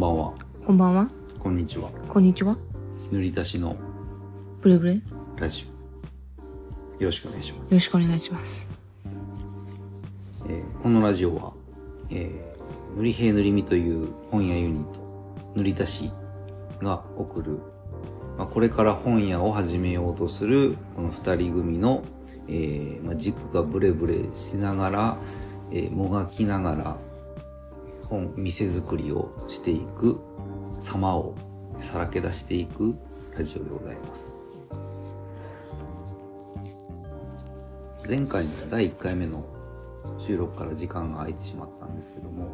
[0.00, 0.32] んばんは。
[0.64, 1.10] こんばんは。
[1.38, 1.90] こんにちは。
[2.08, 2.56] こんにちは。
[3.12, 3.76] 塗り出しの
[4.62, 4.94] ブレブレ。
[4.94, 5.00] よ
[5.36, 5.66] ラジ
[6.98, 7.02] オ。
[7.02, 7.74] よろしくお願いします。
[7.74, 8.66] ろしくお願いします。
[10.48, 11.52] えーこのラジオは、
[12.08, 15.00] えー、塗り平塗りみという本屋ユニット、
[15.54, 16.10] 塗り出し
[16.80, 17.58] が送る、
[18.38, 22.04] まあ、これから本屋を始めようとするこの二人組の、
[22.48, 25.18] えーまあ、軸がブレブレしながら、
[25.70, 26.96] えーもがきながら
[28.10, 30.18] 本、店作りをしていく
[30.80, 31.36] 様を
[31.78, 32.96] さらけ出していく
[33.38, 34.40] ラジオでございます。
[38.08, 39.44] 前回の第1回目の
[40.18, 42.48] 収録から時間が空いてしまったんですけども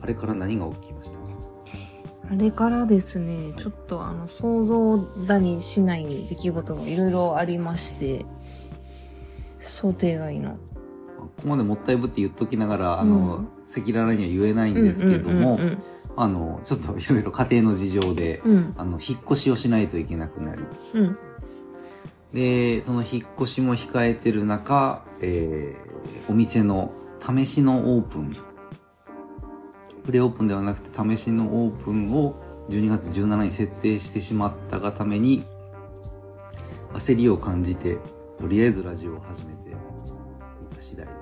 [0.00, 1.24] あれから何が起きましたか？
[2.30, 8.26] あれからですね、ちょっとあの、想像だにしない出来事がいろいろありまして、
[9.58, 10.58] 想定外の。
[11.38, 15.58] ここまでもったいぶって言っときながらあのうん赤裸々には言えないんですけども、
[16.16, 18.74] あのちょっといろいろ家庭の事情で、うんうん。
[18.78, 20.62] あの引っ越しをしないといけなくなり
[20.94, 21.02] うん。
[21.02, 21.18] うん。
[22.32, 25.88] でその引っ越しも控えてる中、えー
[26.28, 28.36] お店の試しのオープン
[30.04, 32.34] プレオープンではなくて試しのオープンを
[32.68, 35.44] 12月17日に設定してしまったがために
[36.92, 37.98] 焦りを感じて
[38.38, 41.17] とりあえずラジオを始めてみた次第です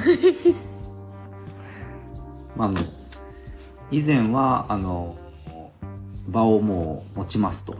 [2.56, 2.80] まあ、の
[3.90, 5.16] 以前はあの
[6.28, 7.76] 場をもう持ちますと、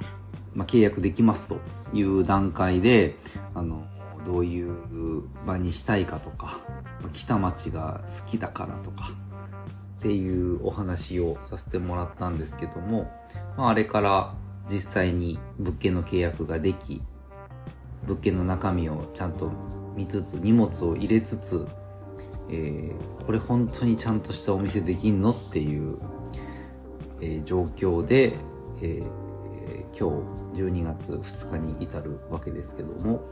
[0.54, 1.58] まあ、契約できますと
[1.92, 3.16] いう段階で
[3.54, 3.84] あの
[4.24, 6.60] どういう場にしたいかとか
[7.00, 9.04] まあ北町が好きだからとか
[9.98, 13.10] っていうお話をさせてもらったんですけども、
[13.56, 14.34] まあ、あれから
[14.70, 17.02] 実際に物件の契約ができ
[18.06, 19.50] 物件の中身をちゃんと
[19.96, 21.66] 見つつ荷物を入れつつ
[22.50, 25.98] えーこれ本当にちゃんとしたお店できんのっていう、
[27.20, 28.32] えー状況で、
[28.82, 29.02] え
[29.96, 30.10] 今
[30.54, 33.22] 日12月2日に至るわけですけども、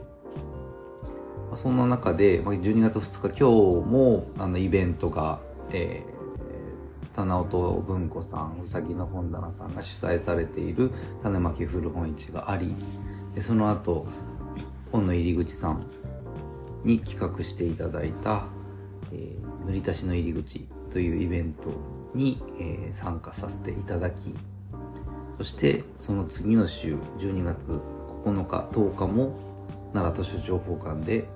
[1.49, 5.39] まあそんな中で、まあ、12月2日今日もあのイベントが、
[5.73, 6.19] えー
[7.19, 10.91] 棚音文庫さんうさぎの本棚さんが主催されている
[11.21, 12.73] 種まき古本市があり
[13.35, 14.07] でその後
[14.93, 15.85] 本の入り口さん
[16.85, 18.45] に企画していただいた
[19.11, 21.69] えー塗り足しの入り口というイベント
[22.15, 24.35] に、えー参加させていただき
[25.37, 27.79] そしてその次の週12月
[28.23, 29.37] 9日10日も
[29.93, 31.27] 奈良図書情報館で、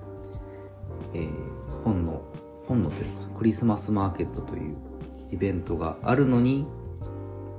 [1.14, 2.22] えー本の
[2.66, 4.76] 本のというかクリスマスマーケットという
[5.30, 6.66] イベントがあるのに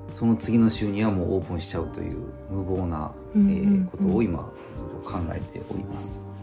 [0.09, 2.17] その次の週にはもうオープンしちゃうという
[2.49, 4.39] 無謀な、えことを今
[5.03, 6.34] 考えております。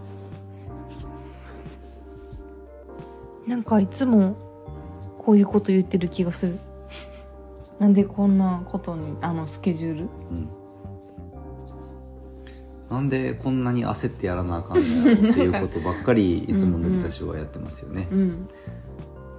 [3.47, 4.37] なんかいつも
[5.19, 6.59] こういうこと言ってる気がする。
[7.79, 10.09] なんでこんなことに、あの、スケジュール？
[10.31, 10.49] うん
[12.91, 18.07] なんでこんなに焦ってやらなあかんのやろっていうことばっかりいつも塗り出しはやってますよね。
[18.13, 18.29] うん。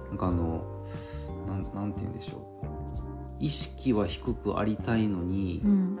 [0.08, 0.64] なんかあの
[1.46, 2.66] なんなんて言うんでしょう
[3.38, 5.98] 意識は低くありたいのに、うん。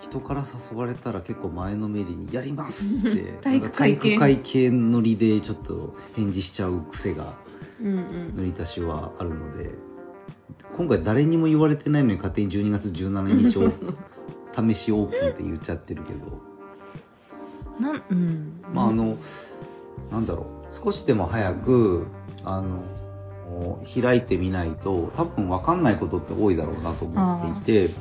[0.00, 7.34] 人から誘われたら結構前のめりに「やります!」って体育会系育会系ノリでちょっと返事しちゃう癖が
[7.80, 8.36] うんうん。
[8.36, 9.70] 塗り足しはあるので
[10.76, 13.68] 今回誰にも言われてないのに勝手に12月17日を
[14.52, 16.40] 試しオープンって言っちゃってるけど。
[17.80, 18.52] なん、うん。
[18.74, 19.16] まああの
[20.10, 22.06] なんだろう少しでも早く
[22.44, 22.82] あの
[24.02, 27.94] 開いてみないと多分分かんないことって多いだろうなと思っていて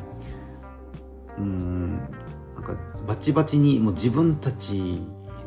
[1.38, 1.98] うーん
[2.56, 2.76] なんか
[3.08, 5.02] バチバチにもう自分たち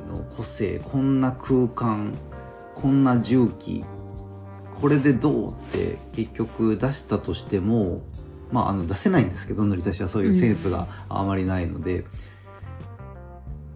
[0.09, 2.15] の個性こんな空間
[2.75, 3.85] こんな重機
[4.75, 8.03] これでどうって結局出したとしても
[8.51, 12.05] まああの出せないんですけど塗り出しはそういうセンスがあまりないので。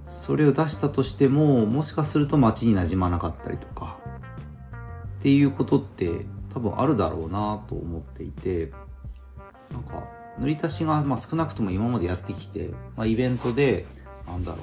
[0.06, 3.98] それを出したとしてももしかすると街に馴染まなかったりとか
[5.18, 8.70] っていうことって多分あるだろうなと思っていて
[9.72, 10.04] なんか
[10.38, 13.86] 塗り足しが、まあ、少なくとも今までやってきて、まあ、イベントで
[14.26, 14.60] なんだろう、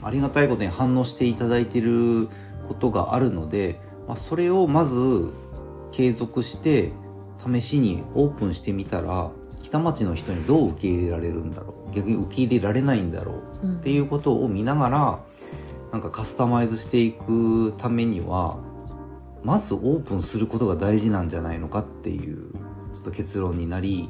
[0.00, 0.06] うん。
[0.06, 2.28] ありがたいことに反応していただいている
[2.64, 5.32] ことがあるので、まあ、それをまず
[5.92, 6.92] 継続して
[7.38, 9.30] 試しにオープンしてみたら
[9.60, 13.76] 北町の人にどう受け入れられるんだろう逆に受け入れられないんだろううん。
[13.76, 15.24] っていうことを見ながら
[15.92, 18.58] なんかカスタマイズしていくためには
[19.44, 22.52] まずオープンすることが大事なんじゃないのかっていう
[22.94, 24.08] ちょっと結論になり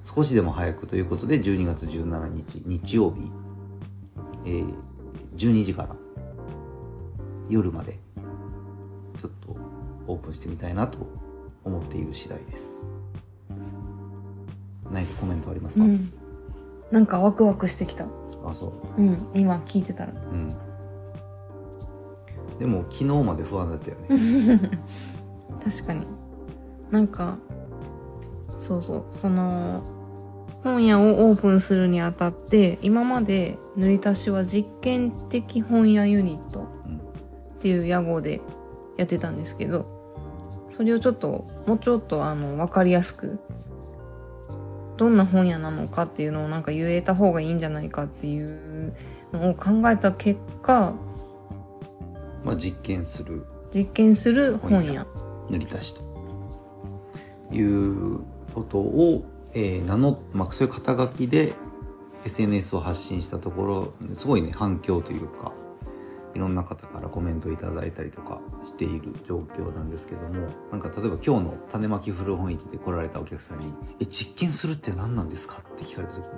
[0.00, 3.30] 少しでも早くということで12月17日日曜日、
[4.44, 4.74] えー
[5.38, 5.94] 12時から
[7.48, 7.98] 夜まで
[9.16, 9.56] ちょっと
[10.08, 11.06] オープンしてみたいなと
[11.64, 12.84] 思っている次第です
[14.90, 16.12] 何かコメントありますか、うん。
[16.90, 18.06] なんかワクワクしてきた。
[18.44, 19.30] あそうん。
[19.34, 20.12] 今聞いてたら。
[20.12, 20.54] ううん
[22.58, 24.08] でも昨日まで不安だったよね
[25.62, 26.06] 確かに。
[26.90, 27.36] なんか、
[28.58, 29.04] そうそう。
[29.12, 29.82] その、
[30.62, 37.00] 本屋をオープンするにあたって、今まで塗り足しは実験的本屋ユニットうんっ
[37.60, 38.40] ていう屋号で
[38.96, 39.86] やってたんですけど、
[40.70, 43.38] それをちょっと、もうちょっとあの、わかりやすく、
[44.96, 48.92] どんな本屋なのかっていうのをなんか言えた方がいいんじゃないかっていう
[49.32, 50.94] のを考えた結果、
[52.44, 55.06] まあ実験する実験する本屋。
[55.50, 58.20] 塗り足しという
[58.58, 59.24] ことを、
[59.54, 61.54] えー名の、まあ、そういう肩書きで
[62.24, 65.52] SNS を発信したところすごいね反響というか
[66.34, 76.30] いろんな方からコメントいただいたりとかしている状況なんですけどもなんか例えば今日の種まき古本市で来られたお客さんに「え実験するって何なんですか?」って聞かれた時に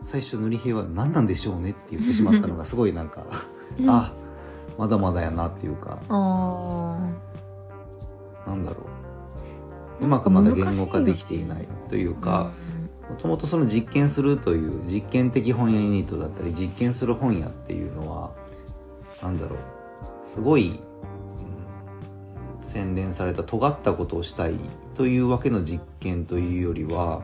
[0.00, 1.70] 最初塗り平は何なんでしょうね？
[1.70, 3.24] って言ってしまったのがすごいなんか
[3.86, 4.12] あ
[4.78, 5.98] まだまだやなっていうか
[8.46, 8.76] あなんだろ
[10.00, 12.20] ううまくまだ言語化できていないというあ。
[12.20, 12.52] か
[13.08, 18.32] もともとその実験するという実験的本屋ユニットだったり実験する本屋っていうのは
[19.22, 19.58] なんだろう
[20.22, 20.88] すごい、うん
[22.68, 24.54] 洗練された尖ったことをしたい
[24.94, 27.22] というわけの実験というよりは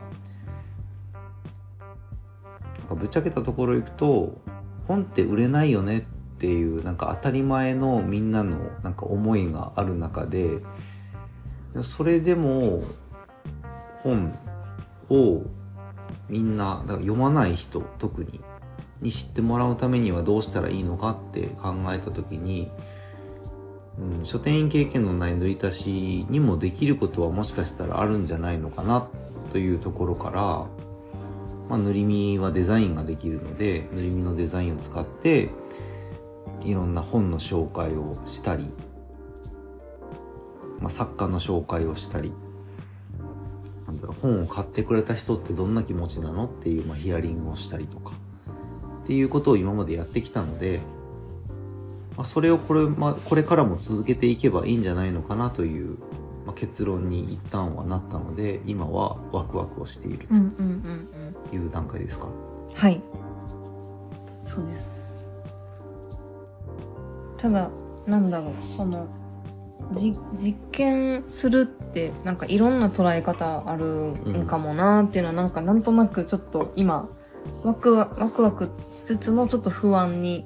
[2.79, 4.41] なんかぶっちゃけたところ行くと
[4.87, 6.01] 本って売れないよねっ
[6.39, 10.61] ていうなんか当たり前のみんなのなんか思いがある中で
[11.83, 12.83] それでも
[14.03, 14.37] 本
[15.09, 15.43] を
[16.29, 18.41] みんなだから読まない人特に
[19.01, 22.71] に知ってもらうためにはどうしたらいいのかって考えた時に、
[23.99, 29.09] うん、書店員経験のない塗り足しにもできることはもしかしたらあるんじゃないのかな
[29.51, 30.41] というところから、
[31.69, 35.49] まあ、塗り身はデザインができるので塗り身のデザインを使って
[36.63, 38.67] いろんな本の紹介をしたり、
[40.79, 42.33] まあ、作家の紹介をしたり
[43.87, 48.13] なんだろう本を買ってくれた人ってどんな気持ちなのっていう、まあ、ヒアリングをしたりとか
[49.03, 50.81] っていうことを今までやってきたので、
[52.17, 55.97] まあ、それをこれ,、まあ、これからも続けていけばいいんじゃないのかなという、
[56.45, 60.67] まあ、結論に一旦はなったので今はワクワクをしているうんうんうんう
[61.47, 61.49] ん。
[61.49, 62.27] という段階ですか、
[62.73, 63.01] はい。
[64.43, 65.05] そうです。
[67.37, 67.69] ただ、
[68.07, 69.07] なんだろう、その、
[69.91, 77.09] じ、実験するって、なんかいろんな捉え方あるんかもなーっていうのは、なんかなんとなくちょっと今、
[77.63, 80.45] ワクワワクワクしつつもちょっと不安に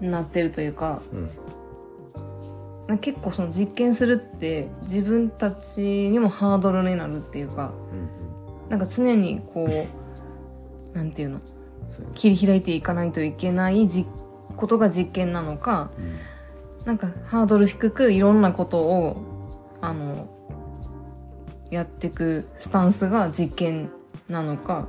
[0.00, 2.98] なってるというか、うん。
[2.98, 8.24] 結構その実験するって自分たちにもハードルになるっていうか、うん
[8.68, 9.68] なんか常にこ
[10.94, 11.38] う、なんていうの、
[12.14, 14.06] 切り開いていかないといけないじ
[14.56, 16.33] ことが実験なのか、うん
[16.84, 20.28] なんかハードル低くいろんなことを、あの、
[21.70, 23.90] やっていくスタンスが実験
[24.28, 24.88] なのか、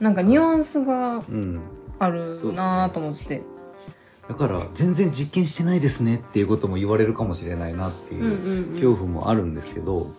[0.00, 1.60] なんかニュアンスがうん、
[1.98, 3.42] あるなぁと思って。
[4.28, 8.72] だから全然実験してないですねっていうことも言われるかもしれないなっていううんうんうん。
[8.72, 10.12] 恐怖もあるんですけど。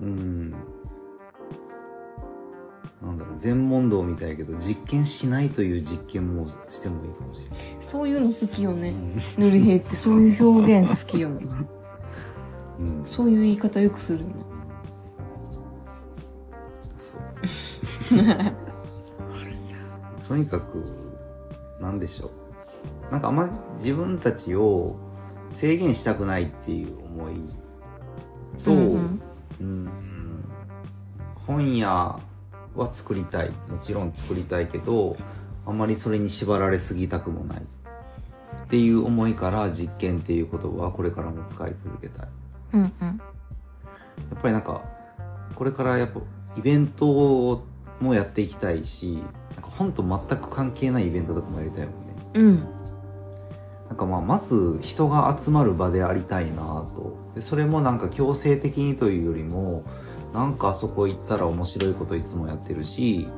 [0.00, 0.54] うん
[3.04, 8.88] なんだろう全問答みたいやけど実験しないという実験もしてもいいかもしれない、そういうの好きよね。
[8.88, 9.18] うん。
[9.44, 9.96] 塗り平って。
[9.96, 11.46] そういう表現好きよね。
[12.80, 14.34] うん、そういう言い方よくするよね。
[16.98, 17.20] そう。
[20.26, 20.82] とにかく
[21.80, 22.30] なんでしょ
[23.10, 23.12] う。
[23.12, 24.96] なんかあんま自分たちを
[25.52, 27.34] 制限したくないっていう思い
[28.64, 29.20] と、うんうん。
[29.60, 29.90] うん。
[31.34, 32.18] 本屋
[32.74, 33.50] は作りたい。
[33.50, 35.16] もちろん作りたいけど
[35.66, 37.58] あまりそれに縛られすぎたくもない。
[37.58, 42.28] っていう思いから実験っていう言葉はこれからも使い続けたい。
[42.72, 42.88] うんうん。
[44.30, 44.82] やっぱりなんか
[45.54, 46.20] これからやっぱ
[46.56, 47.62] イベント
[48.00, 49.18] もやっていきたいし
[49.54, 52.14] なんか本と全く関係ないイベントとかもやりたいもんね。
[52.34, 52.68] うん。
[53.88, 57.16] なんかまあまず人が集まる場でありたいなと。
[57.34, 59.84] でそれもなんか強制的にというよりも
[60.34, 63.28] なんかあそこ行ったら面白いこといつもやってるし、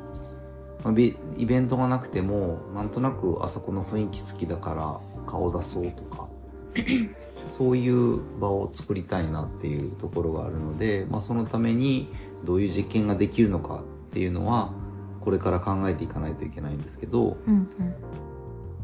[0.82, 6.26] まあ、ビイベントがなくてもなんとなくあそこの雰囲気好きだから顔出そうとか
[7.46, 12.08] そういう場を作りたいなっていうところがあるので、まあ、そのために
[12.44, 14.72] どういう実験ができるのかっていうのは
[15.20, 17.68] これから考えていかないといけないんですけど、うん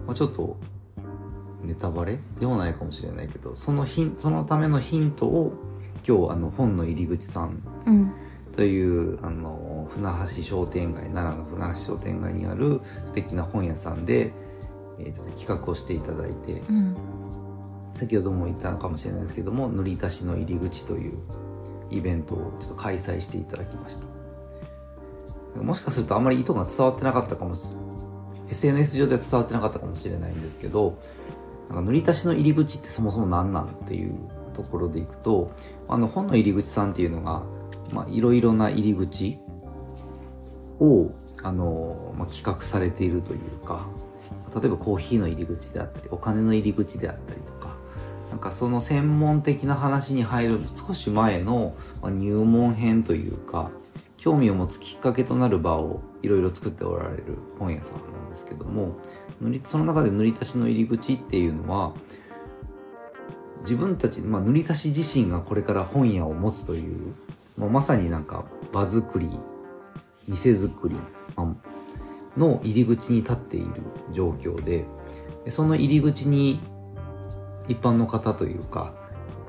[0.07, 0.59] まあ、ちょっと
[1.65, 5.55] ネタバレではないかもしれないけどそのヒンそのためのヒントを
[6.07, 7.95] 今日あの本の入り口さんうん。
[7.95, 8.13] うん
[8.53, 14.31] というあの船橋商店街奈良の船橋商店街にある素敵な本屋さんで、
[14.99, 16.95] えーちょっと企画をしていただいてうん。
[17.95, 21.19] 先ほども言ったかもしれないですけども塗り足しの入り口という
[21.91, 24.07] イベントをちょっと開催していただきました。
[25.63, 27.77] もしかするとあんまり意図が伝わってなかったかもし
[28.51, 30.99] SNS 上では伝わってなかったかもしれないんですけど
[31.69, 34.15] なんか塗り足しの入り口ってそもそも何なんっていう
[34.53, 35.53] ところでいくと
[35.89, 37.43] あの本の入り口さんっていうのが
[38.09, 39.39] いろいろな入り口
[40.81, 41.11] を
[41.43, 43.89] あの、まあ、企画されているというか
[44.55, 47.77] 例えばコーヒーの入り口であったりお金の入り口であったりとか
[48.31, 53.71] なんかその専門的な話に入る少し前の入門編というか
[54.17, 58.97] 興味を持つきっかけとなる場をいろいろ作っておられる本屋さんなんですけども
[59.65, 61.93] その中で塗り足しの入り口っていうのは
[63.63, 67.15] 自分たち、まあ、塗り足し自身がこれから本屋を持つという、
[67.57, 69.31] まあ、まさになんか場作り
[70.29, 70.97] 店作り、
[72.37, 74.85] の入り口に立っている状況で
[75.49, 76.61] その入り口に
[77.69, 78.95] 一般の方というか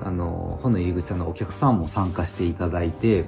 [0.00, 3.24] あの本の入り口さんのお客さんも参加していただいて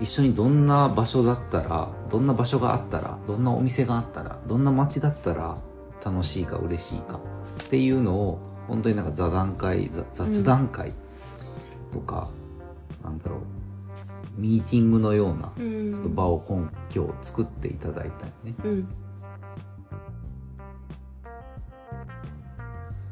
[0.00, 5.56] 一緒にどんな場所だったらどんな場所があったらどんなお店があったらどんな街だったら
[6.04, 7.20] 楽しいか嬉しいか
[7.64, 10.92] っていうのを本当になんか座談会ざ雑談会
[11.92, 12.28] とか、
[13.02, 13.40] なんだろう
[14.40, 15.92] ミーティングのようなうん。
[15.92, 18.54] ちょっと場を今今日作っていただいたよね。
[18.64, 18.88] うん。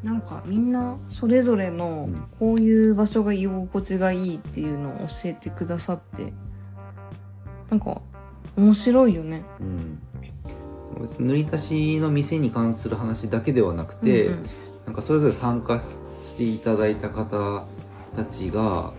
[0.04, 2.28] なんかみんなそれぞれのうん。
[2.38, 6.32] こういう場所が居心地がいいっていうのを教えてくださって
[7.68, 8.00] なんか
[8.56, 9.42] 面白いよね。
[9.58, 9.98] うん。
[11.00, 17.66] 別に塗り足しの店に関する話だけではなくて、うんうんなんかそれぞれ参加していただいた方
[18.16, 18.94] たちが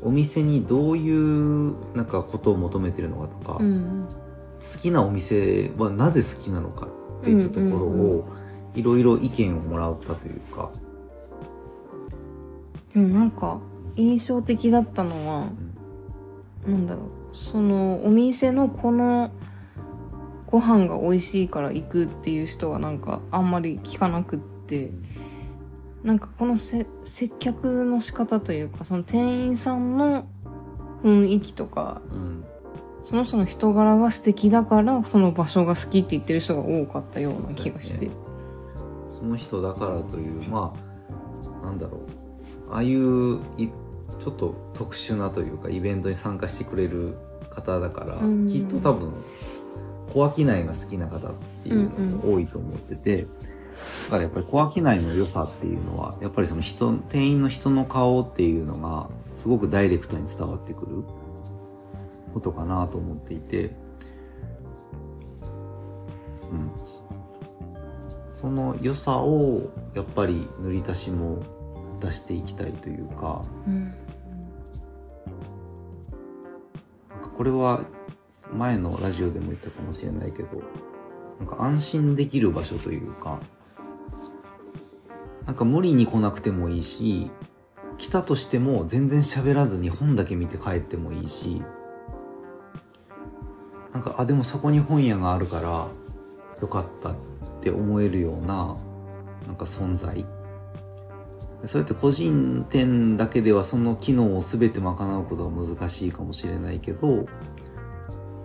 [0.00, 4.08] お店にどういうなんかことを求めてるのかとか、うん
[4.60, 6.88] 好きなお店はなぜ好きなのか
[7.20, 8.28] っていったところうんうんを
[8.74, 10.72] いろいろ意見をもらったというか、
[12.92, 13.60] でもなんか
[13.94, 15.46] 印象的だったのは
[16.66, 17.36] なんだろう。
[17.36, 19.30] そのお店のこの
[20.48, 24.57] ご飯が美味しいから行くっていう人はなんかあんまり聞かなくって
[26.02, 30.26] なんかこのせ接客の仕方というかその店員さんの
[31.02, 32.44] 雰囲気とかうん
[33.02, 38.10] その人の人柄が素敵だからその場所が好きって言ってる人が多かったような気がして。
[39.10, 40.74] その人だからというま
[41.62, 42.00] あなんだろう。
[42.70, 43.68] ああいうい
[44.18, 47.14] ちょっと特殊なというかイベントに参加してくれる
[47.50, 48.48] 方だから、うん。
[48.48, 49.12] きっと多分
[50.10, 51.32] 小商いが好きな方っ
[51.62, 53.26] ていうのも多いと思ってて、
[54.06, 61.04] だからやっぱり小商いの良さっていうのはやっぱりその人店員の人の顔っていうのがすごくダイレクトに伝わってくる。
[62.32, 63.70] ことかなと思っていて、
[66.52, 66.70] うん、
[68.30, 71.42] その良さをやっぱり塗り足しも
[72.00, 73.44] 出していきたいというか。
[73.66, 73.94] うん
[77.10, 77.84] なんかこれは
[78.52, 80.62] 前のラジオでも言ったかもしれないけど
[81.40, 83.40] なんか安心できる場所というか。
[85.48, 87.30] なんか無理に来なくてもいいし
[87.96, 91.62] 来たとしても全然喋らずに本だけ見て帰ってもいいし
[93.94, 95.88] なんかあでもそこに本屋があるから
[96.60, 97.16] よかったっ
[97.62, 98.76] て思えるような
[99.46, 100.26] なんか存在
[101.64, 107.24] そうやって個人店だけではその機能を全て賄うことは難しいかもしれないけど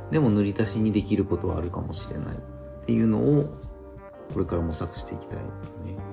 [0.10, 2.40] でも塗り足しにできることはあるかもしれないっ
[2.86, 3.54] ていうのを
[4.34, 5.44] これから模索していきたいよ
[5.86, 6.13] ね。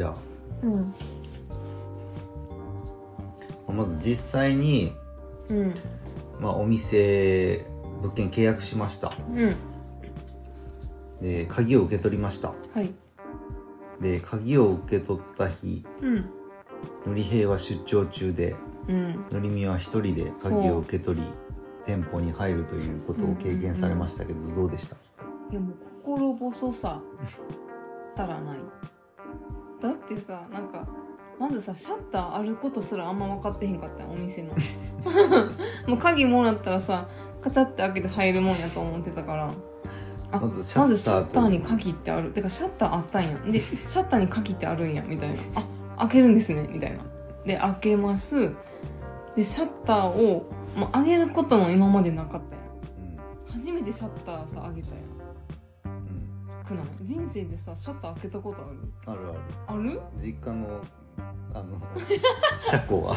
[0.00, 0.14] じゃあ。
[0.62, 0.94] うん。
[3.76, 4.94] まず実際に、
[5.50, 5.74] うん。
[6.40, 7.66] まあ、お店
[8.00, 9.12] 物件契約しました。
[9.34, 9.54] うん。
[11.20, 12.48] で鍵を受け取りました。
[12.48, 12.94] はい。
[14.00, 16.24] で鍵を受け取った日うん。
[17.04, 18.56] のり平は出張中で
[18.88, 19.26] うん。
[19.30, 21.26] のりみは一人で鍵を受け取り
[21.84, 24.96] 店舗に入るということを経験されましたけど、どうでした？
[25.50, 27.02] いやもう心細さ
[28.14, 28.56] たらない。
[28.56, 28.89] だ
[30.14, 30.86] ってさなんか
[31.38, 34.50] まずさシャッターあることすらあんま分かってへんかったよお店の。
[35.86, 37.08] もう鍵もらったらさ
[37.40, 39.50] カチャって開けて入るもんやと思ってたから。
[40.32, 43.36] あまずシャッターに鍵ってあるてかシャッターあったんや。
[43.50, 45.02] でシャッターに鍵ってあるんや。
[45.06, 45.36] みたいな。
[45.96, 46.68] あ開けるんですね。
[46.70, 46.98] みたいな。
[47.46, 48.52] で開けます。
[49.34, 50.44] でシャッターを、
[50.76, 52.62] まあ、上げることも今までなかったや。
[52.62, 53.52] ん。
[53.52, 55.09] 初めてシャッターさ上げたやんうん
[56.70, 56.76] うん。
[56.78, 58.62] 少ない人生でさシャッター開けたこと
[59.06, 59.20] ある？
[59.20, 59.40] あるある。
[59.66, 60.00] ある？
[60.24, 60.80] 実家の
[61.54, 61.80] あの
[62.70, 63.16] 車庫は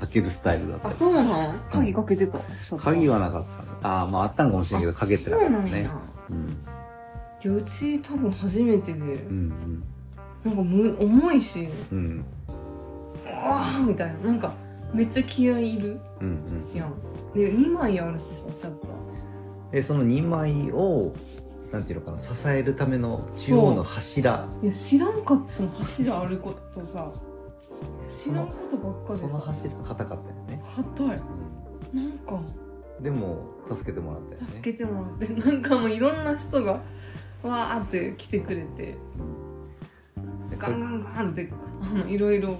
[0.00, 0.88] 開けるスタイルだった。
[0.88, 1.58] あそうなん。
[1.70, 2.38] 鍵かけてた？
[2.78, 3.44] 鍵はなかっ
[3.82, 5.62] たああまああったんかもしれんけどかけてなかったね。
[5.64, 6.48] そうなん
[7.44, 9.82] いやうち多分初めてで、うん
[10.44, 11.68] なんかむ重いし。
[11.90, 11.98] うん。
[11.98, 12.24] うん
[13.24, 14.18] うわーみたいな。
[14.28, 14.52] なんか
[14.92, 16.00] めっちゃ気合いいる？
[16.20, 16.38] うん
[16.72, 16.76] うん。
[16.76, 16.86] や。
[16.86, 16.92] ん
[17.34, 19.70] で2枚あるしさシャッター。
[19.72, 21.12] でその2枚を
[21.72, 24.46] なんていうのかな支えるための中央の柱。
[24.62, 27.10] いや知らんかったその柱あることさ。
[28.08, 31.08] 知らんことばっかその柱硬かったよね、硬い。
[31.94, 32.42] なんか。
[32.98, 34.46] うん、でも助けてもらったよね。
[34.46, 35.32] 助けてもらって。
[35.32, 36.82] なんかもういろんな人が
[37.42, 38.96] わーって来てくれて。
[40.50, 41.50] でガンガンガンって
[41.80, 42.58] あのいろいろ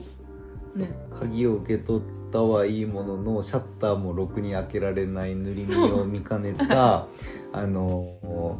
[0.75, 0.91] ね。
[1.15, 2.03] 鍵を受け取っ
[2.33, 7.09] たはいいもののシャッターもろくに開けられない塗り目を見かねた
[7.53, 8.59] あの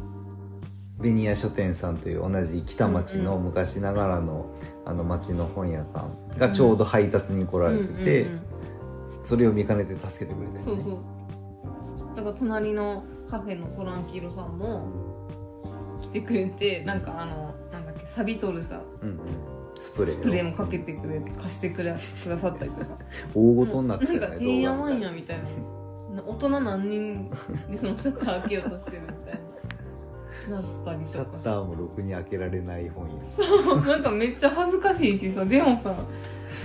[0.99, 4.53] ベニヤ書店さんという同じ北町のうん昔ながらの
[4.85, 8.27] あの町の本屋さんがちょうど配達に来られてて、
[9.23, 12.15] それを見かねて助けてくれて、ね、そうそう。
[12.15, 14.87] だから隣のカフェのトランキーロさんも
[16.01, 19.17] 来てくれてなんかあのなんだっけサビ取るさうんうん、
[19.75, 20.17] スプレーを。
[20.19, 22.85] スプレーもかけてくれて貸してくれくださったりとか。
[23.33, 25.43] 大ごとになってたなんかよねてんやわんやみたいな。
[26.17, 27.29] な大人何人
[27.69, 29.52] でそのシャッター開けようとしてるみたいなな
[30.55, 33.81] ったりシャッターもろくに開けられない本屋そう。
[33.81, 35.95] なんかめっちゃ恥ずかしいしさでもさ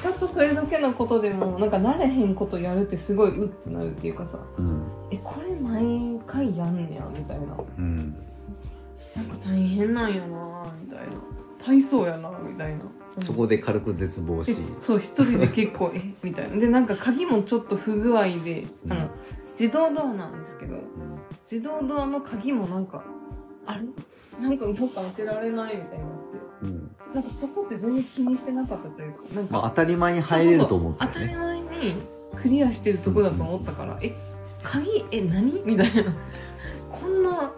[0.03, 4.83] たったそれだけのことでもなんか慣れへんことやるってすごいうってなるっていうかさうん。
[5.11, 7.57] えこれ毎回やんねやみたいな。
[7.79, 8.17] うん。
[9.17, 11.05] なんか大変なんやなみたいな。
[11.59, 12.85] 体操やなみたいな。
[13.21, 16.57] そこで軽く絶望えしそう一人で結構 えみたいな。
[16.59, 19.09] でなんか鍵もちょっと不具合であの
[19.59, 20.77] 自動ドアなんですけど
[21.51, 23.03] 自動ドアの鍵もなんか
[23.69, 23.85] あれ
[24.41, 26.39] なんかどっか開けられないみたいになって。
[26.63, 31.35] うんうんなんかそこって全然気にしてなかったというかなんか、まあ、当たり前に入れると思ってそうたよね。
[31.35, 31.95] そうそう当たり前に
[32.37, 34.15] クリアしてるとこだと思ったから、え
[34.63, 35.63] 鍵え何？
[35.65, 36.15] みたいな。
[36.93, 37.53] こんな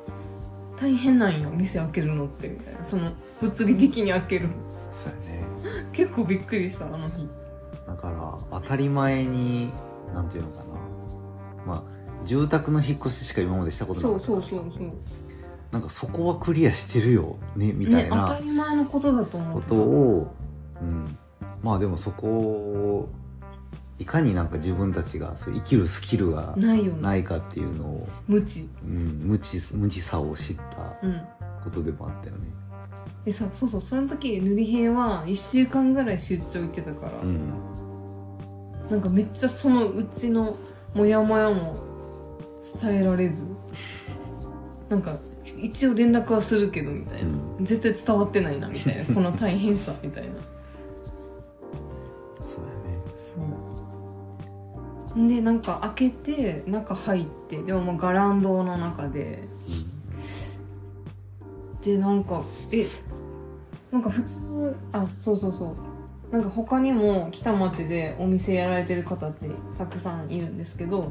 [0.80, 2.84] 大変なんや店開けるのってみたいな。
[2.84, 4.48] その物理的に開ける
[4.88, 5.44] そうやね。
[5.92, 7.28] 結構びっくりしたあの日。
[7.86, 9.72] だから当たり前に
[10.14, 10.64] なんていうのかな。
[11.66, 11.82] まあ
[12.24, 14.48] 住宅の引っ越ししか今までしたことなそうかったからさ。
[14.50, 14.92] そうそうそう
[15.72, 19.74] なんかそこはクリアしてるよねみたね当いなたり前のことだと思ってた。
[19.74, 20.34] ことを、
[20.80, 21.18] うん、
[21.62, 23.08] まあでもそこを
[24.00, 28.66] いかになんか自分たちがそう生きるスキルがないかっていうのを、無知。
[28.82, 31.20] うん、無知無知さを知ったうん。
[31.62, 32.48] ことでもあったよね。
[33.26, 37.52] でさそうそうその時塗り平は1週間ぐらい出張行ってたから、うん。
[38.90, 40.56] なんかめっちゃそのうちの
[40.94, 41.78] モヤモヤも
[42.80, 43.46] 伝えられず
[44.90, 47.64] なんか一応連絡はするけどみたいな、うん。
[47.64, 49.04] 絶対伝わってないなみたいな。
[49.14, 50.30] この大変さみたいな。
[52.42, 53.02] そうだよね。
[53.14, 53.34] そ
[55.16, 55.28] う。
[55.28, 59.44] でなんか開けて中入ってでももうガランドの中で。
[61.82, 62.86] でなんかえ
[63.90, 66.32] なんか普通あそうそうそう。
[66.32, 69.48] なんか他にも北町でお店やられてる方って
[69.78, 71.10] たくさんいるんですけど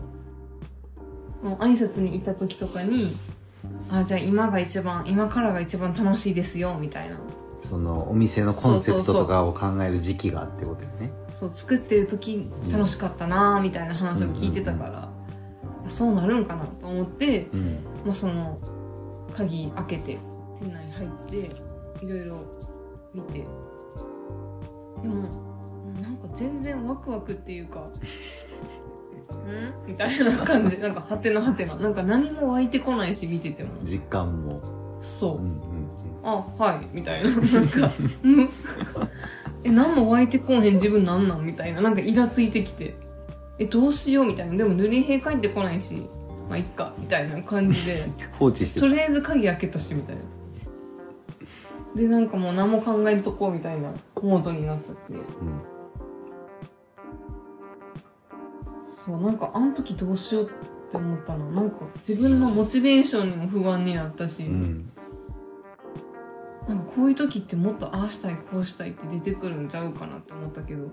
[1.43, 3.17] もう挨拶に行った時とかに
[3.89, 7.17] あじゃあ今が一番今からが一番楽しいですよみたいな。
[7.61, 11.11] そのお店のコンセプトとかを考える時期がってことよね。
[11.31, 15.09] そう作ってる時楽しかったなーみたいな話を聞いてたから、
[15.85, 17.79] あそうなるんかなと思ってうん。
[18.05, 18.57] もうその
[19.35, 20.17] 鍵開けて
[20.59, 22.37] 店内入っていろいろ
[23.13, 23.45] 見て。
[25.01, 25.49] でも
[26.01, 27.85] なんか全然ワクワクっていうか
[29.35, 29.73] ん？
[29.87, 30.77] みたいな感じ。
[30.79, 33.69] なんかはてなはてななんか何も湧いてこないし見てても。
[33.83, 34.59] 実感も。
[35.01, 35.49] そう、うんうん
[36.21, 36.87] あはい。
[36.93, 37.29] みたいな。
[37.31, 37.89] なんか
[38.21, 38.49] む
[39.63, 41.45] え何も湧いてこんへん自分なんなん？
[41.45, 41.81] みたいな。
[41.81, 42.95] なんかイラついてきて。
[43.57, 44.25] えどうしよう？
[44.25, 44.57] みたいな。
[44.57, 45.95] でも塗り平帰ってこないし。
[46.49, 46.93] まあいっか。
[46.97, 48.09] みたいな感じで。
[48.37, 48.87] 放置してる。
[48.87, 50.21] とりあえず鍵開けたしみたいな。
[51.95, 53.89] でなんかもう何も考えんとこうみたいな
[54.21, 55.13] モードになっちゃって。
[55.13, 55.19] うん
[59.09, 60.47] そうなんかあの時どうしようっ
[60.91, 61.51] て思ったの。
[61.51, 64.91] なんか自分のモチベーションにも不安になったし、うん。
[66.67, 70.91] なんかこういう時ってもっとああしたいこうしたいって出てくるんちゃうかなって思ったけどもう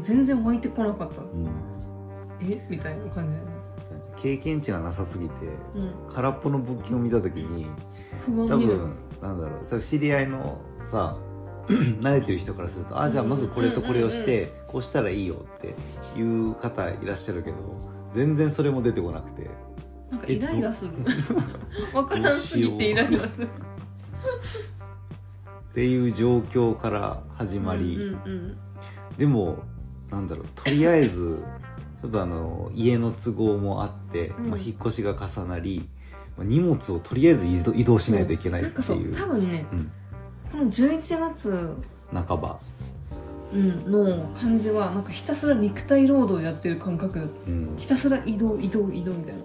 [0.00, 1.22] 全然湧いてこなかった。
[1.22, 1.48] うん。
[2.40, 2.64] え？
[2.70, 3.42] みたいな感じで、
[4.16, 7.66] 経験値がなさすぎてうん、空っぽの物件を見た時に
[8.24, 11.16] 多分なんだろう多分知り合いのさ
[12.00, 15.74] 慣れてる人からするとあじゃあまずこれとこれをしてこうしたらいいよって
[16.18, 17.56] いう方いらっしゃるけど
[18.12, 19.50] 全然それも出てこなくて。
[20.10, 20.92] なんかイライラする。
[21.92, 23.48] わからんすぎてイライラする。
[25.70, 28.56] っていう状況から始まり、うんうん
[29.18, 29.58] でも
[30.10, 31.42] なんだろうとりあえず
[32.00, 34.50] ちょっとあの家の都合もあって、うん。
[34.50, 35.88] まあ、引っ越しが重なり
[36.36, 39.90] まあ荷物をとりあえず移動移動しないといけないなんかそうっていう多分ねうん、こ
[40.58, 41.76] の11月
[42.12, 42.58] 半ば、
[43.52, 47.18] うんの感じはなんかひたすら肉体労働やってる感覚。
[47.18, 49.42] だったうん、ひたすら移動移動移動みたいな。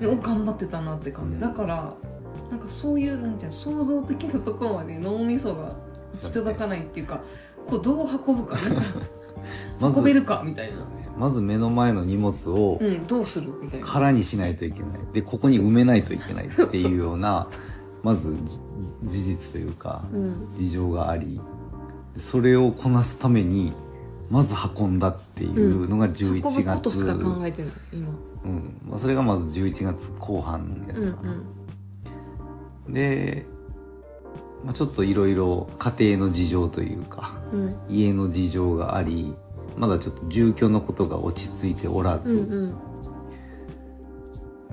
[0.00, 0.22] でおそうやね。
[0.22, 1.40] 頑張ってたなって感じ、うん。
[1.40, 1.94] だから
[2.50, 5.74] なんかそういうなんていうの創造的なところまで脳みそが
[6.12, 7.20] 行き届かないっていうか
[7.66, 8.60] こうどう運ぶかね。
[9.80, 10.76] まず運べるかみたいな。
[11.18, 13.86] まず目の前の荷物をうんどうするみたいな。
[13.86, 14.88] 空にしないといけない。
[15.12, 17.48] でここに埋めないといけないっていうような
[18.02, 18.60] まずじ
[19.02, 20.48] 事実というかうん。
[20.54, 21.40] 事情があり
[22.16, 23.72] それをこなすために
[24.30, 28.08] まず運んだっていうのが11運ぶこと月、しか考えてない今。
[28.44, 28.78] うん。
[28.88, 31.34] まあ、それがまず11月後半やうんったかな、
[32.88, 33.44] で、
[34.64, 37.62] まあ、ちょっといろいろ家庭の事情というかうん。
[37.64, 39.34] うん家の事情があり
[39.76, 42.74] まだちょっと住居のことが落ち着いておらず、うんうん。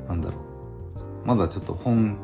[0.08, 0.38] なんだろ
[1.26, 1.28] う。
[1.28, 2.18] まだちょっと本、うん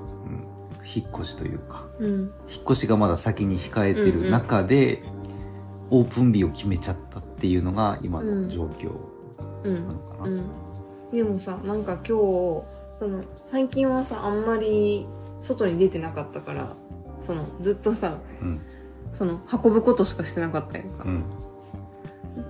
[0.86, 1.88] 引っ越しというか。
[2.00, 2.10] うん。
[2.48, 5.02] 引っ越しがまだ先に控えてる中で、
[5.89, 8.91] オープン日を決めちゃったっていうのが今の状況
[9.63, 9.88] うん。
[9.88, 10.43] なのかな、うん。
[11.12, 15.08] でもさなんか今日その最近はさあんまり
[15.41, 16.76] 外に出てなかったから
[17.21, 18.62] そのずっとさうん。
[19.13, 21.24] その運ぶことしかしてなかったやんか、うん。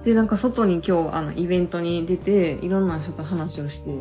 [0.04, 3.92] でなんか外に今日あのイベントに出ていろんな人と話をして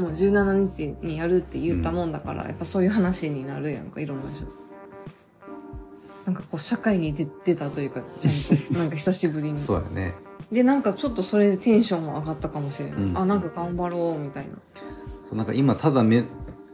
[0.00, 4.46] もう17日にやるって言ったもんだから、やっぱそういう話になるやんかいろんな人。
[6.24, 9.58] なんかこう社会に出出たというかちゃんと なんか久しぶりに。
[9.58, 10.14] そうやね。
[10.50, 13.18] でなんかちょっとそれでテンションも上がったかもしれない、うん。
[13.18, 14.54] あなんか頑張ろうみたいな。
[15.22, 16.24] そうなんか今ただ目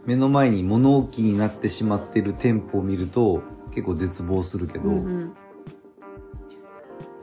[0.05, 5.33] 目の前に物置になってしまってる店舗を見ると結構絶望するけど、うんうん。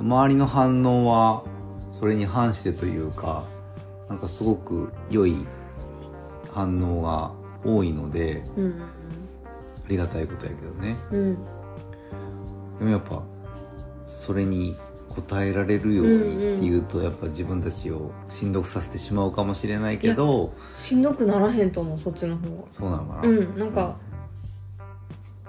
[0.01, 1.45] 周りの反応は
[1.89, 3.45] それに反してというか
[4.09, 5.37] なんかすごく良い
[6.55, 7.33] 反応が
[7.65, 8.83] 多いのでうん
[9.85, 10.97] ありがたいことやけどね。
[11.11, 11.39] うんうん
[12.79, 13.23] でもやっぱ
[14.05, 14.75] それに
[15.17, 23.29] 応えられるようにっていうとやっぱ自分たちをしんどくさせてしまうかもしれないけどしんどくならへんと思うそっちの方がそうなのかな。
[23.29, 23.97] うんなんか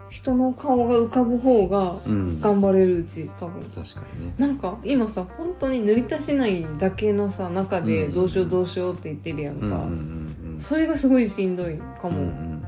[0.10, 2.40] 人の顔が浮かぶ方がうん。
[2.40, 3.64] 頑張れるうち多分。
[3.64, 4.34] 確かにね。
[4.38, 8.14] なんか今さ本当に塗り足しないだけのさ中でうん。
[8.14, 10.15] どうしようどうしようって言ってるやんか、うんうんうん
[10.60, 12.66] それがすごいしんどいかうんうんうも、ん。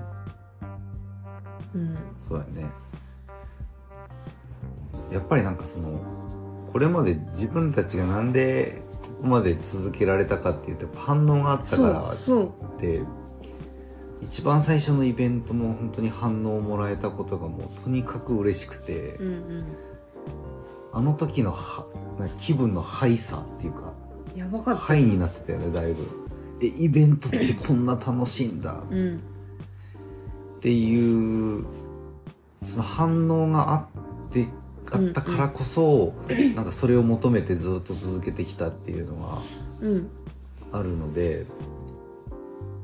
[1.76, 1.98] うん。
[2.18, 2.70] そうやね。
[5.12, 6.02] やっぱりなんかその
[6.72, 8.82] これまで自分たちがなんで
[9.18, 13.02] ここまで続けられたかっていうと反応があったからって
[14.22, 19.66] 一番最初のイベントも本当に反応をもらえたことがもうとにかく嬉しくて、うんうん。
[20.92, 21.86] あの時のは
[22.20, 23.94] な気分のハイさっていうか
[24.36, 26.27] やばかった、ハイになってたよねだいぶ
[26.62, 28.84] えイベントってこんな楽しいんだ。
[28.90, 29.18] うん。
[29.18, 31.66] っていう
[32.64, 33.76] その反応があ
[34.30, 34.48] って
[34.92, 36.14] あったからこそ、
[36.56, 39.44] なんかそれを求めてずっと続けてきたっていうの
[39.82, 40.08] うん。
[40.72, 41.46] があるので。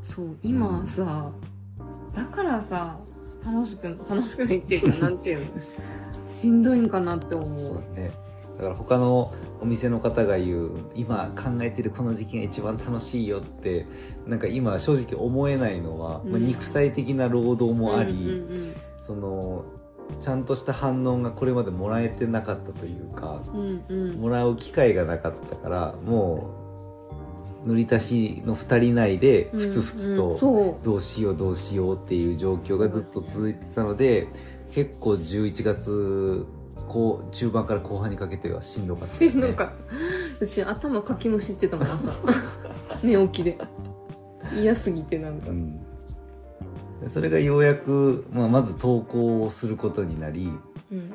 [0.02, 1.32] そう今さ
[2.14, 2.98] だからさ
[3.44, 5.46] 楽しく楽しくないっていうかなんていうの？
[6.28, 7.76] しんどいんかなって思う。
[7.96, 8.12] ね
[8.58, 13.86] だから他のお店の方が言う今考えてるこの時期が一番楽しいよって
[14.28, 19.66] なんか今正直思えないのは、まあ、うん肉体的な労働もあり、うんうんその
[20.20, 24.10] ちゃんとした反応がこれまでもらえてなかったというかうんうん。
[24.12, 26.50] うんもらう機会がなかったからも
[27.66, 28.06] う塗り足
[28.38, 30.14] しの2人内でふつふつうんう。
[30.14, 34.28] んとそどうしようどうしようっていう状況がずっと続いてたので
[34.74, 36.46] 結構11月
[36.88, 40.46] こう中盤から後半にかけてはしんどかうった、しんどかった。
[40.46, 42.12] うち頭かきむしってたもん朝。
[43.04, 43.58] 寝起きで。
[44.56, 45.50] 嫌すぎてなんか。
[45.50, 45.80] うん。
[47.02, 50.50] でそれがようやく、まあ、まず投稿をすることになり、
[50.92, 51.12] うん。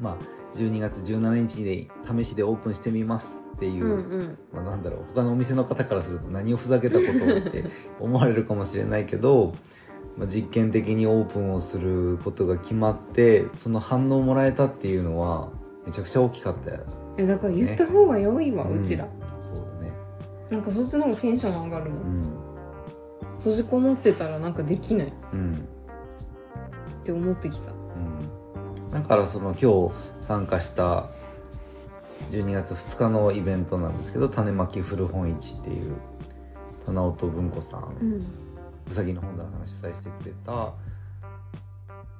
[0.00, 4.38] まあ、12月17日で試しでオープンしてみますっていう、うんうん。
[4.52, 7.64] まあ、なんだろう他のお店の方からすると何をふざけたことをって
[8.00, 9.54] 思われるかもしれないけど、
[10.16, 15.50] まあ、実験的にオープンをすることが決まってその反応をもらえたっていうのは
[15.86, 16.84] めちゃくちゃ大きかったよ。
[17.18, 19.08] えだから言った方が良いわ、ねうちら。
[19.40, 19.92] そうだね。
[20.50, 22.14] なんかそっちの方がテンション上がるもうん。
[22.14, 22.44] ん
[23.38, 25.08] 閉じこもってたらなんかできない。
[25.08, 25.68] っうん。
[27.04, 27.72] て思ってきた。
[27.72, 28.90] うん。
[28.90, 31.10] だからその今日参加した
[32.30, 35.96] 12月2日のイベントなんですけど種まき古本市っていう
[36.86, 37.96] 棚音文庫さん、
[38.88, 40.74] うさぎの本棚さんが主催してくれた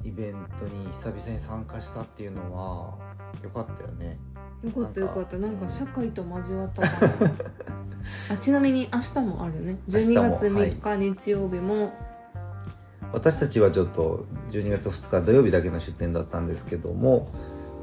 [0.04, 2.98] イベントに久々に参加したっていうのは
[3.42, 4.18] 良かったよね。
[4.62, 5.20] よかったよか。
[5.20, 5.38] った。
[5.38, 6.82] なんか社会と交わった
[8.34, 9.78] あちなみに明日もあるね。
[9.88, 11.92] 12明日も月3日日曜日も、
[13.12, 17.28] 私たちはちょっと12月2日土曜日だけの出店だったんですけども、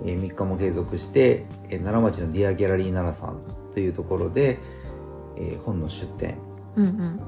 [0.03, 3.41] えー3日も継続して、えー奈良町のディアギャラリー奈良さん
[3.71, 4.59] というところで、
[5.37, 6.37] えー本の出店
[6.75, 7.19] うんうん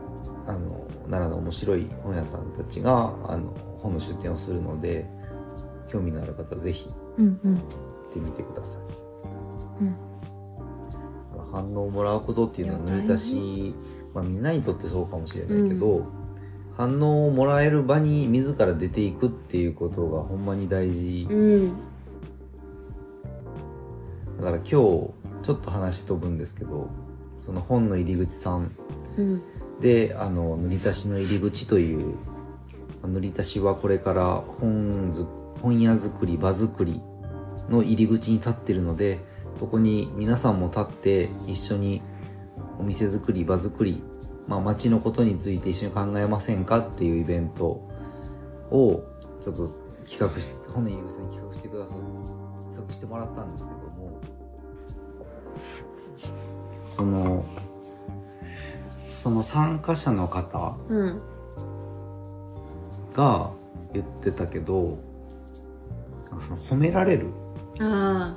[0.46, 5.06] あの奈良の面白い本屋さんたちがあの本の出店をするので
[5.88, 7.58] 興味のある方はぜひ行うんうん。
[7.58, 7.60] っ
[8.12, 8.82] てみてください。
[9.82, 9.96] うん。
[11.52, 13.76] 反応をもらうことっていうのは抜いたし、
[14.14, 16.06] まあ、みんなにとってそうかもしれないけど、
[16.76, 21.74] 反応をもらえる場に自ら出ていくっていうことがほんまに大事、うん。
[24.38, 25.10] だから今日ちょ
[25.54, 26.90] っと話飛ぶんですけど
[27.40, 28.76] その本の入り口さん。
[29.18, 29.44] うん
[29.80, 32.16] であの塗り足しの入り口という
[33.04, 35.26] 塗り足しはこれから本ず
[35.62, 37.02] 本屋作り場作り
[37.70, 39.20] の入り口に立ってるので
[39.56, 42.02] そこに皆さんも立って一緒に
[42.80, 44.02] お店作り場作り、
[44.48, 47.66] まあ、街のことについて一緒に考えませんかっていうイベント
[48.72, 49.04] を
[49.42, 49.68] ちょっと
[50.10, 54.22] 企画し本の入り口さんに企画してくださ企画してもらったんですけども
[56.96, 57.46] その
[59.24, 61.22] その参加者の方うん。
[63.14, 63.52] が
[63.94, 64.98] 言ってたけど
[66.30, 67.28] なんかその褒められる
[67.80, 68.36] あ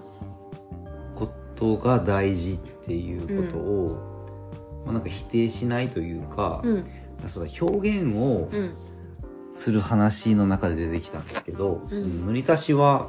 [1.16, 6.84] ことが大事っていうことを、まあ、なんか否定しないというかあ、うん。
[7.26, 8.74] その表現をうん。
[9.50, 11.88] する話の中で出てきたんですけど、うん。
[11.88, 13.08] その塗り足しは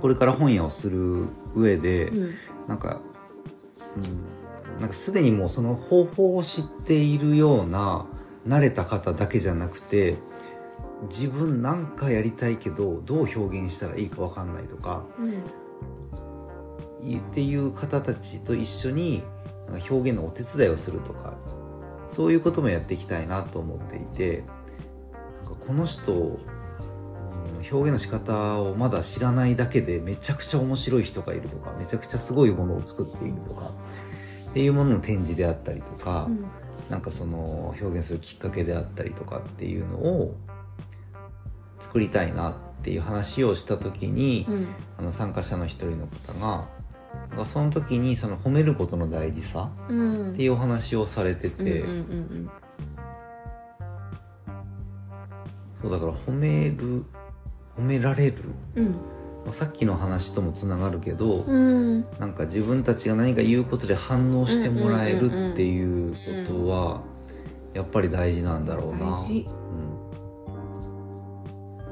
[0.00, 1.24] これから本屋をする
[1.56, 2.34] 上で、うん。
[2.68, 3.00] なんか、
[3.96, 4.35] うん、
[4.80, 8.06] なんかすでにもうその方法を知っているような
[8.46, 10.16] 慣れた方だけじゃなくて
[11.10, 15.32] 自分なんかやりたいけどどう表現したらいいかわかんないとかうん。
[17.10, 19.22] いっていう方たちと一緒に
[19.70, 21.34] なんか表現のお手伝いをするとか
[22.08, 24.44] そういうこともやっていきたいなと思っていて
[25.36, 26.36] なんかこの人うん
[27.70, 33.72] 表現の仕方をまだ知らないだけでめちゃくちゃ面白い人がいるとかめちゃくちゃすごいものを作っているとか
[34.56, 36.46] っていうものの展示であったりとか、うん。
[36.88, 40.34] なんかその表現するきっかけであったりとかっていうのを
[41.78, 44.68] 作りたいなっていう話をした時に、うん。
[44.96, 46.68] あの参加者の一人の方が
[47.28, 50.32] なんかその時にその褒めることの大事さうん。
[50.32, 51.84] っていうお話をされてて、
[55.82, 57.04] そうだから褒める
[57.76, 58.36] 褒められる、
[58.74, 58.96] うん
[59.46, 62.00] まあ、さっきの話ともつながるけど、うん。
[62.18, 66.18] なんか自分たちが何か言うことで反応してもらえるっていうこ
[66.52, 67.02] とは
[67.72, 69.12] やっぱり大事なんだろうな。
[69.12, 69.46] 大事。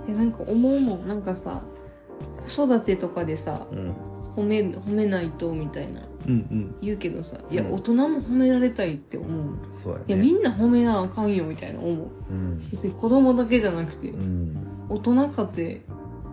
[0.09, 0.17] うん。
[0.17, 1.07] なんか思うもん。
[1.07, 1.62] なんかさ
[2.40, 3.95] 子育てとかでさうん。
[4.35, 6.01] 褒め褒めないとみたいな。
[6.27, 6.75] うん。
[6.83, 7.75] 言うけどさいやうん。
[7.75, 9.59] 大人も褒められたいって思う。
[9.71, 10.05] そうやね。
[10.09, 12.11] いやみんな褒めなあかんよみたいな思う。
[12.31, 12.69] うん。
[12.69, 14.09] 別に子供だけじゃなくて。
[14.09, 14.57] うん。
[14.88, 15.83] 大人かって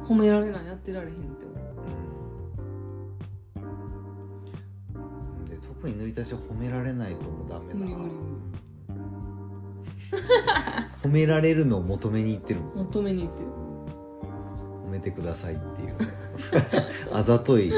[0.07, 1.21] 褒められないやってられへんって
[3.55, 3.59] う。
[5.45, 5.45] ん。
[5.45, 8.41] で特に塗り足しを褒められないともうダメだ思う無理無理無
[11.01, 12.75] 褒められるのを求めに行ってるもん。
[12.75, 13.47] 理求めに行ってる。
[14.87, 15.95] 褒めてくださいっていう。
[17.13, 17.71] あざとい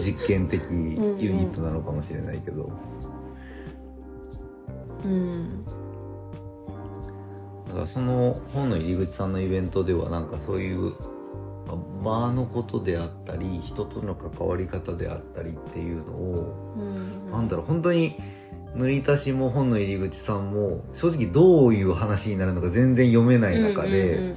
[0.00, 2.70] 実験的ユニットなのかもしれないけど。
[5.04, 5.60] うん。
[7.68, 10.94] だからその本の入り口さんのイベントではなんかそういうまあ
[12.02, 17.30] 場のことであったり人との関わり方であったりっていうのをうん。
[17.30, 18.16] なんだろう本当に
[18.74, 24.34] 塗り足しも本の入り口さんも正直どういう話になるのか全然読めない中で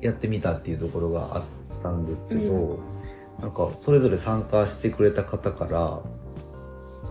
[0.00, 1.44] やってみたっていうところがあっ
[1.82, 2.78] たんですけど、う
[3.40, 6.02] なんかそれぞれ参加してくれた方から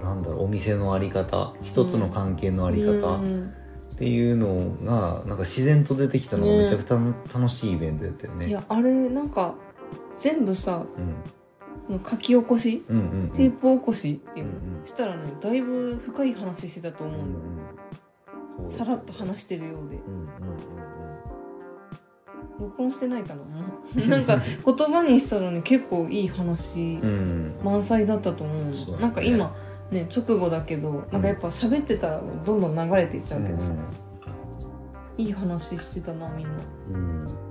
[0.03, 3.53] なんだろうお店のあり方人との関係のありうん方うん
[3.99, 6.63] っていうのがなんか自然と出てきたのがね。
[6.63, 6.99] めちゃくちゃ
[7.37, 8.47] 楽しいイベントだったよね。
[8.47, 9.55] いやあれなんか
[10.17, 10.85] 全部さ
[11.89, 11.99] うん。
[12.09, 12.85] 書き起こし？
[12.87, 13.29] うんうんうん。
[13.31, 14.87] テープ起こしっていうの、うんうん。
[14.87, 17.29] したらねだいぶ深い話してたと思う、うんうん
[18.69, 19.97] さらっと話してるようで。
[19.97, 20.29] うんうん
[22.59, 23.43] 録音してないかな？
[24.07, 27.09] なんか 言葉にしたらね結構いい話うん。
[27.09, 29.01] うんうん満載だったと思ううだね。
[29.01, 29.53] なんか今
[29.91, 33.73] ね直後だけどなんかやっぱ喋ってたらどんどん流れていっちゃうけどさ、
[35.17, 36.53] いい話してたなみんな。
[36.89, 37.19] うん。
[37.21, 37.49] うん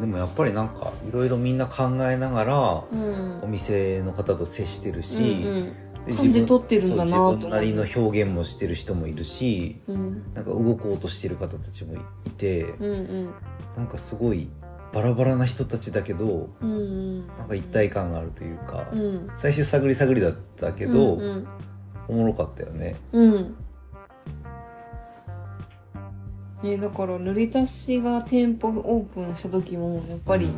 [0.00, 3.40] でもやっぱりなんかいろいろみんな考えながらうん。
[3.42, 6.06] お店の方と接してるし、うんうん。
[6.06, 10.32] で感じ取ってるんだなと自分なりの表現もしてる人もいるしうん。
[10.32, 11.94] なんか動こうとしてる方たちも
[12.26, 13.30] いてうんうん。
[13.76, 14.48] なんかすごい
[14.92, 17.26] バラバラな人たちだけどうんうん。
[17.28, 19.28] なんか一体感があるというか、うん。
[19.36, 21.46] 最初探り探りだったけど、うん
[22.08, 22.96] おもろかったよね。
[23.12, 23.54] うん、うん
[26.62, 30.50] ね、だから塗り足しが店舗オープンした時もやっぱり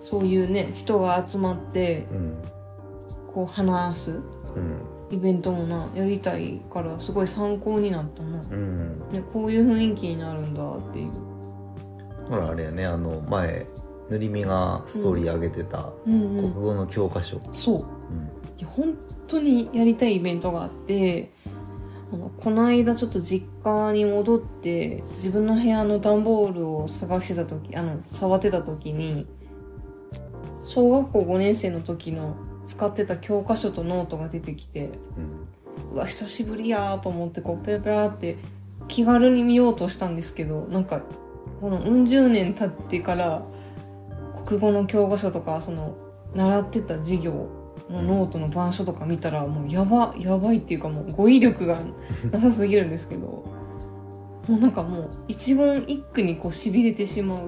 [0.00, 2.34] そういうね人が集まってうん。
[3.34, 4.10] こう話す
[4.54, 4.80] うん。
[5.10, 8.98] イベントもなやりたいからすごい参考になったな、うん。
[9.10, 11.10] ね、こういう雰囲気になるんだっていう
[12.28, 13.66] ほらあれやねあの前
[14.10, 16.38] 塗りみがストーリー上げてたうん。
[16.38, 17.76] うん国語の教科書、そう。
[17.76, 17.84] うん。
[18.58, 18.94] いや本
[19.26, 21.32] 当にやりたいイベントがあって
[22.12, 29.26] あのこの間ちょっと実家に戻って自分の部屋の段ボールを探してた時あの触ってた時に
[30.64, 35.94] 小学校5年生の時の使ってた教科書とノートが出てきてうん。
[35.94, 38.38] うわ久しぶりやーと思ってこうペラペラって
[38.86, 41.02] 気軽に見ようとしたんですけどなんか
[41.64, 43.42] このうん十年経ってから
[44.44, 45.96] 国語の教科書とかその
[46.34, 47.48] 習ってた授業
[47.88, 51.80] のノートの板書とか見たらもうやばやばいっていうかもう語彙力が
[52.30, 53.48] なさすぎるんですけども
[54.46, 57.40] うなんかもう一言一句にこう痺れてしまう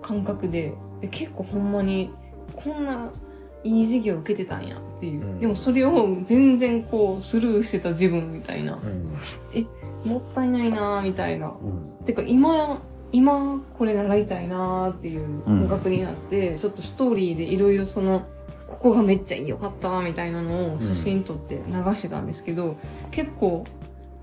[0.00, 2.12] 感覚でえ結構ほんまに
[2.54, 3.10] こんな
[3.64, 5.38] いい授業受けてたんやっていう、うん。
[5.40, 8.74] でもそれを全然こうスルーしてた自分みたいな。
[8.74, 10.08] うん。
[10.08, 11.48] もったいないなーみたいな。
[11.48, 12.04] うん。
[12.04, 12.80] てか今
[13.12, 18.26] 今これ習いたいなーっていう感覚になって、ちょっとストーリーでいろいろその
[18.68, 22.78] ここがめっちゃ良かったみたいなのを写真撮って流してたんですけど、
[23.10, 23.64] 結構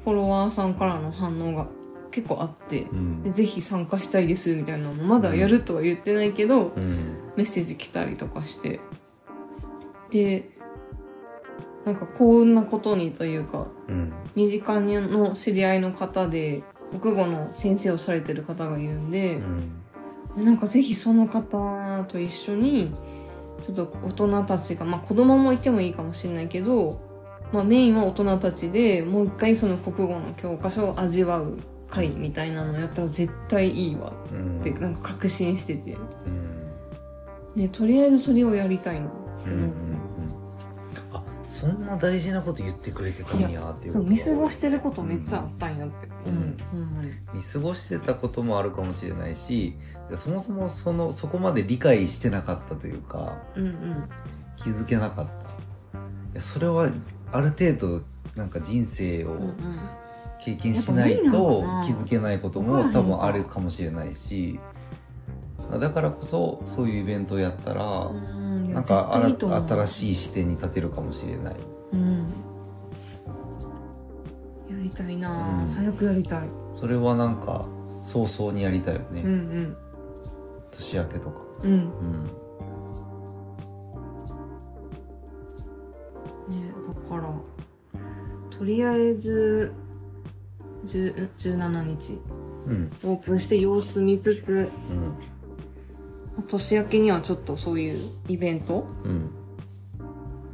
[0.04, 1.68] フォロワーさんからの反応が
[2.12, 3.24] 結構あってうん。
[3.24, 7.16] でぜひ参加したいですみたいなのまだやるとは言ってないけど、うん。
[7.36, 8.80] メッセージ来たりとかして。
[10.10, 10.50] で
[11.86, 14.14] なんかこんなことにというかうん。
[14.36, 19.42] 身近の知り合いの方で国語の先生をされてる方がいるんで
[20.36, 20.46] う、ん。
[20.46, 22.94] なんかぜひその方と一緒に
[23.62, 27.02] ちょっと大人たちがまあ子供もいてもいいかもしれないけど、
[27.52, 31.58] まあ、メインは大人たちでもう一回その国語の教科書を味わう
[31.90, 34.60] 会みたいなのやったら絶対いいわうん。
[34.62, 36.70] ってなんか確信してて、うん。
[37.56, 39.12] ね、とりあえずそれをやりたいの。
[39.46, 39.99] うん
[41.50, 46.08] そんな大事なこと言ってくれてたんやっていう見過ごしてることめっちゃあったんやって。
[46.26, 46.58] ううん。
[47.34, 49.76] 見過ごしてたこともあるかもしれないし
[50.16, 54.10] そもそもそのそこまで理解してなかったというかうんうん。
[54.58, 55.36] 気づけなかったい
[56.36, 56.92] やそれは
[57.32, 58.04] ある程度
[58.36, 59.36] なんか人生を。
[60.42, 64.58] 経験しないと気づけないことも多分あるかもしれないし
[65.80, 69.30] だからこそそういうイベントをやったらうんなんかあら
[69.86, 71.56] 新しい視点に立てるかもしれない。
[71.94, 72.20] うん。
[72.20, 72.26] や
[74.84, 75.30] りたいな。
[75.30, 75.74] ぁ、うん。
[75.74, 76.50] 早くやりたい。
[76.76, 77.66] それはなんか
[78.02, 79.78] 早々にやりたいよね、うんうん。
[80.72, 81.42] 年明けとか。
[81.64, 81.72] うん。
[81.72, 82.24] うん。
[86.50, 87.34] ねだから、
[88.58, 89.74] とりあえず、
[90.86, 92.22] 10 17日、
[92.68, 92.92] うん。
[93.04, 95.14] オープンして様子見つつ、うん
[96.42, 99.32] 年明けにはちょっとそういうイベントうん。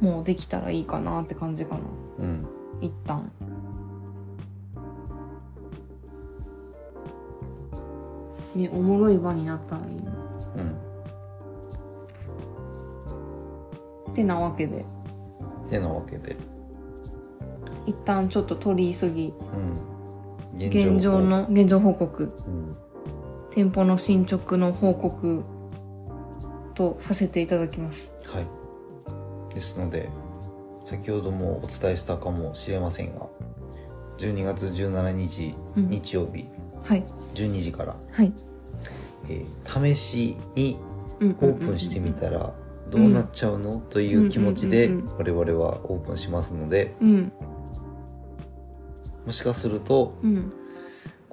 [0.00, 1.80] もうできたらいいかなって感じかな。
[2.18, 2.46] うん。
[2.80, 3.30] 一旦。
[8.54, 10.12] ね、おもろい場になったらいいな。
[10.56, 10.86] うん。
[14.12, 14.84] ってなわけで、
[15.68, 16.36] てなわけで、
[17.84, 19.34] 一旦ちょっと取り急ぎ、
[20.56, 22.76] うん、現状の、現状報告、うん。
[23.50, 25.44] 店舗の進捗の報告
[26.76, 28.10] とさせていただきます。
[28.26, 28.46] はい
[29.54, 30.08] ですので
[30.84, 33.26] 先ほどもお伝えしたかもしれませんが
[34.18, 36.46] 12月17日、うん日曜日
[36.84, 37.04] はい。
[37.34, 38.32] 12時から、はい。
[39.28, 40.76] えー試しに
[41.20, 42.52] うんオープンしてみたら
[42.90, 47.32] どうなっちゃうの、という気持ちでうんうんうん我々はオープンしますのでうん。
[49.26, 50.52] もしかするとうん。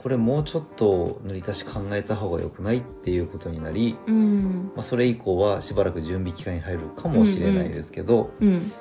[0.03, 4.71] これもうちょっと塗り足し考えた方が良くないっていうことになり、うん。
[4.75, 8.71] まあ、それ以降はしばらく準備期間に入るかもしれないですけど、うん。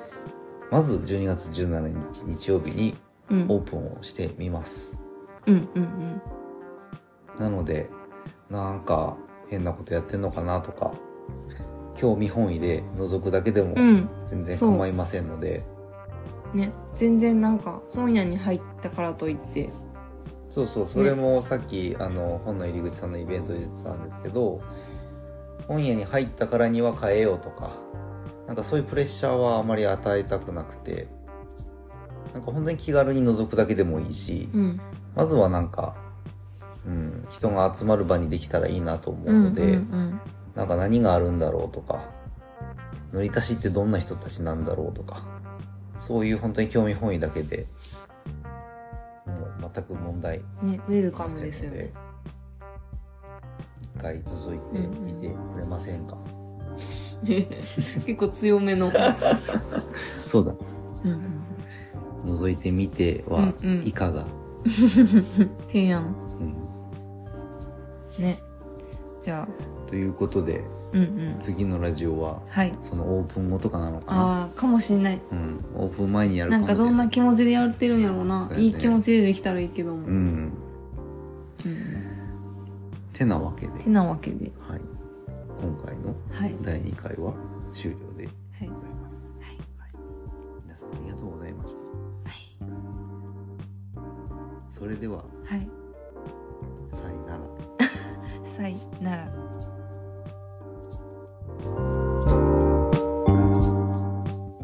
[0.69, 2.95] まず12月17日日曜日に
[3.29, 3.45] うん。
[3.47, 5.01] オープンをしてみます。
[5.47, 5.69] うん。
[5.75, 6.21] うん。
[7.39, 7.89] なので、
[8.49, 9.15] なんか
[9.49, 10.93] 変なことやってんのかなとか、
[11.95, 14.09] 興味本位で覗くだけでもうん。
[14.27, 15.63] 全然構いませんので、
[16.53, 16.73] ね。
[16.95, 19.69] 全然なんか、本屋に入ったからといって、
[20.53, 24.61] そうそう、それもさっき、あの、本の入り口さんのイベントで言ってたんですけど、
[25.67, 27.71] 本屋に入ったからには変えようとか
[28.47, 31.07] なんかそういうプレッシャーはあまり与えたくなくて
[32.33, 34.81] なんか本当に気軽に覗くだけでもいいし、うん。
[35.15, 35.95] まずはなんか、
[36.85, 40.21] うん、人が集まる場にできたらいいなと思うので、うんうん
[40.55, 42.11] なんか何があるんだろうとか
[43.11, 45.23] 塗り足しってどんな人たちなんだろうとか
[45.99, 47.65] そういう本当に興味本位だけで
[49.73, 51.91] 全く問題うんねウェルカムですよね。
[53.81, 56.17] 一回覗いてみてくれませんか、
[57.23, 58.91] 結構強めの、
[60.21, 60.53] そうだ。
[61.05, 61.43] うん
[62.25, 63.87] 覗いてみてはうんうん。
[63.87, 64.71] いかが、うん、
[65.67, 66.15] 提案。
[68.17, 68.23] うん。
[68.23, 68.41] ね。
[69.21, 69.89] じゃあ。
[69.89, 70.63] ということで
[70.93, 71.35] うんうん。
[71.39, 72.71] 次のラジオははい。
[72.81, 75.19] そのオープン後とかなのかな、ああかもしんない。
[75.31, 76.89] うん、オープン前にやるかなんかもしれない。
[76.89, 78.45] どんな気持ちでやってるんやろうな。
[78.45, 78.63] そうやね。
[78.63, 80.15] いい気持ちでできたらいいけども、ううん。
[80.45, 80.53] ん。
[83.13, 84.51] てなわけで、てなわけで。
[84.67, 84.81] はい、
[85.61, 86.55] 今回のはい。
[86.61, 87.33] 第2回は
[87.73, 89.57] 終了ではいございます、はい。
[90.63, 91.79] 皆さんありがとうございました、
[94.71, 95.67] それでははい。
[96.91, 97.39] さよなら。
[98.45, 99.52] さいなら
[101.63, 102.12] you